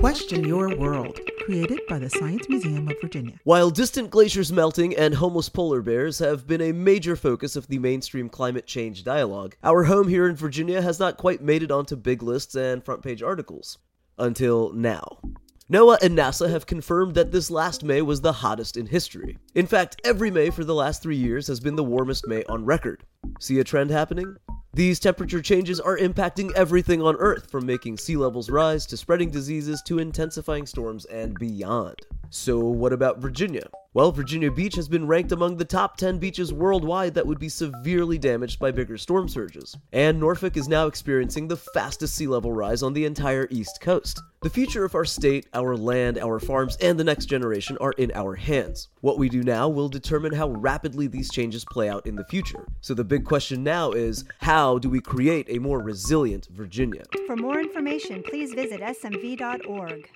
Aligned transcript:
Question 0.00 0.44
Your 0.44 0.76
World, 0.76 1.20
created 1.44 1.80
by 1.88 1.98
the 1.98 2.10
Science 2.10 2.48
Museum 2.48 2.88
of 2.88 3.00
Virginia. 3.00 3.38
While 3.44 3.70
distant 3.70 4.10
glaciers 4.10 4.52
melting 4.52 4.94
and 4.96 5.14
homeless 5.14 5.48
polar 5.48 5.82
bears 5.82 6.18
have 6.18 6.46
been 6.46 6.60
a 6.60 6.72
major 6.72 7.16
focus 7.16 7.56
of 7.56 7.66
the 7.68 7.78
mainstream 7.78 8.28
climate 8.28 8.66
change 8.66 9.04
dialogue, 9.04 9.56
our 9.62 9.84
home 9.84 10.08
here 10.08 10.28
in 10.28 10.36
Virginia 10.36 10.82
has 10.82 10.98
not 10.98 11.16
quite 11.16 11.42
made 11.42 11.62
it 11.62 11.70
onto 11.70 11.96
big 11.96 12.22
lists 12.22 12.54
and 12.54 12.84
front 12.84 13.02
page 13.02 13.22
articles. 13.22 13.78
Until 14.18 14.72
now. 14.72 15.18
NOAA 15.72 16.02
and 16.02 16.18
NASA 16.18 16.50
have 16.50 16.66
confirmed 16.66 17.14
that 17.14 17.32
this 17.32 17.50
last 17.50 17.84
May 17.84 18.02
was 18.02 18.20
the 18.20 18.32
hottest 18.32 18.76
in 18.76 18.86
history. 18.86 19.38
In 19.54 19.66
fact, 19.66 20.00
every 20.04 20.30
May 20.30 20.50
for 20.50 20.64
the 20.64 20.74
last 20.74 21.02
three 21.02 21.16
years 21.16 21.46
has 21.46 21.60
been 21.60 21.76
the 21.76 21.84
warmest 21.84 22.26
May 22.26 22.44
on 22.44 22.64
record. 22.64 23.04
See 23.40 23.58
a 23.58 23.64
trend 23.64 23.90
happening? 23.90 24.36
These 24.74 24.98
temperature 24.98 25.40
changes 25.40 25.78
are 25.78 25.96
impacting 25.96 26.50
everything 26.54 27.00
on 27.00 27.14
Earth, 27.20 27.48
from 27.48 27.64
making 27.64 27.96
sea 27.96 28.16
levels 28.16 28.50
rise 28.50 28.86
to 28.86 28.96
spreading 28.96 29.30
diseases 29.30 29.80
to 29.82 30.00
intensifying 30.00 30.66
storms 30.66 31.04
and 31.04 31.38
beyond. 31.38 32.00
So, 32.34 32.58
what 32.58 32.92
about 32.92 33.18
Virginia? 33.18 33.68
Well, 33.92 34.10
Virginia 34.10 34.50
Beach 34.50 34.74
has 34.74 34.88
been 34.88 35.06
ranked 35.06 35.30
among 35.30 35.56
the 35.56 35.64
top 35.64 35.96
10 35.96 36.18
beaches 36.18 36.52
worldwide 36.52 37.14
that 37.14 37.24
would 37.24 37.38
be 37.38 37.48
severely 37.48 38.18
damaged 38.18 38.58
by 38.58 38.72
bigger 38.72 38.98
storm 38.98 39.28
surges. 39.28 39.76
And 39.92 40.18
Norfolk 40.18 40.56
is 40.56 40.66
now 40.66 40.88
experiencing 40.88 41.46
the 41.46 41.56
fastest 41.56 42.16
sea 42.16 42.26
level 42.26 42.52
rise 42.52 42.82
on 42.82 42.92
the 42.92 43.04
entire 43.04 43.46
East 43.52 43.80
Coast. 43.80 44.20
The 44.42 44.50
future 44.50 44.84
of 44.84 44.96
our 44.96 45.04
state, 45.04 45.46
our 45.54 45.76
land, 45.76 46.18
our 46.18 46.40
farms, 46.40 46.76
and 46.80 46.98
the 46.98 47.04
next 47.04 47.26
generation 47.26 47.78
are 47.80 47.92
in 47.92 48.10
our 48.16 48.34
hands. 48.34 48.88
What 49.00 49.16
we 49.16 49.28
do 49.28 49.44
now 49.44 49.68
will 49.68 49.88
determine 49.88 50.32
how 50.32 50.48
rapidly 50.48 51.06
these 51.06 51.30
changes 51.30 51.64
play 51.64 51.88
out 51.88 52.04
in 52.04 52.16
the 52.16 52.24
future. 52.24 52.66
So 52.80 52.94
the 52.94 53.04
big 53.04 53.24
question 53.24 53.62
now 53.62 53.92
is 53.92 54.24
how 54.40 54.78
do 54.78 54.90
we 54.90 55.00
create 55.00 55.46
a 55.50 55.60
more 55.60 55.78
resilient 55.78 56.48
Virginia? 56.50 57.04
For 57.28 57.36
more 57.36 57.60
information, 57.60 58.24
please 58.24 58.52
visit 58.54 58.80
smv.org. 58.80 60.10